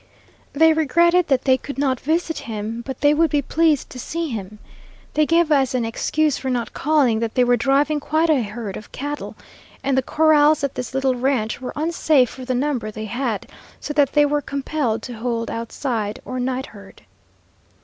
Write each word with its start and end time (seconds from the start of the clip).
They 0.53 0.73
regretted 0.73 1.27
that 1.27 1.43
they 1.43 1.57
could 1.59 1.77
not 1.77 1.99
visit 1.99 2.39
him, 2.49 2.81
but 2.87 3.01
they 3.01 3.13
would 3.13 3.29
be 3.29 3.43
pleased 3.43 3.91
to 3.91 3.99
see 3.99 4.29
him. 4.29 4.57
They 5.13 5.27
gave 5.27 5.51
as 5.51 5.75
an 5.75 5.85
excuse 5.85 6.39
for 6.39 6.49
not 6.49 6.73
calling 6.73 7.19
that 7.19 7.35
they 7.35 7.43
were 7.43 7.55
driving 7.55 7.99
quite 7.99 8.31
a 8.31 8.41
herd 8.41 8.77
of 8.77 8.91
cattle, 8.91 9.35
and 9.83 9.95
the 9.95 10.01
corrals 10.01 10.63
at 10.63 10.73
this 10.73 10.95
little 10.95 11.13
ranch 11.13 11.61
were 11.61 11.71
unsafe 11.75 12.31
for 12.31 12.45
the 12.45 12.55
number 12.55 12.89
they 12.89 13.05
had, 13.05 13.45
so 13.79 13.93
that 13.93 14.13
they 14.13 14.25
were 14.25 14.41
compelled 14.41 15.03
to 15.03 15.13
hold 15.19 15.51
outside 15.51 16.19
or 16.25 16.39
night 16.39 16.65
herd. 16.65 17.03